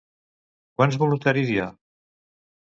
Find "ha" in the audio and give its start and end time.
1.65-1.69